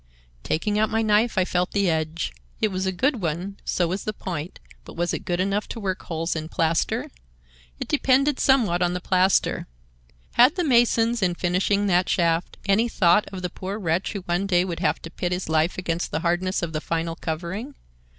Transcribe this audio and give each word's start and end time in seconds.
Taking 0.41 0.79
out 0.79 0.89
my 0.89 1.03
knife, 1.03 1.37
I 1.37 1.45
felt 1.45 1.73
the 1.73 1.87
edge. 1.87 2.33
It 2.59 2.69
was 2.69 2.87
a 2.87 2.91
good 2.91 3.21
one, 3.21 3.57
so 3.63 3.87
was 3.89 4.03
the 4.03 4.13
point, 4.13 4.59
but 4.83 4.95
was 4.95 5.13
it 5.13 5.25
good 5.25 5.39
enough 5.39 5.67
to 5.67 5.79
work 5.79 6.01
holes 6.05 6.35
in 6.35 6.49
plaster? 6.49 7.11
It 7.79 7.87
depended 7.87 8.39
somewhat 8.39 8.81
upon 8.81 8.93
the 8.93 8.99
plaster. 8.99 9.67
Had 10.31 10.55
the 10.55 10.63
masons, 10.63 11.21
in 11.21 11.35
finishing 11.35 11.85
that 11.85 12.09
shaft, 12.09 12.57
any 12.65 12.89
thought 12.89 13.27
of 13.31 13.43
the 13.43 13.49
poor 13.51 13.77
wretch 13.77 14.13
who 14.13 14.21
one 14.21 14.47
day 14.47 14.65
would 14.65 14.79
have 14.79 14.99
to 15.03 15.11
pit 15.11 15.31
his 15.31 15.47
life 15.47 15.77
against 15.77 16.09
the 16.09 16.21
hardness 16.21 16.63
of 16.63 16.73
the 16.73 16.81
final 16.81 17.15
covering? 17.15 17.75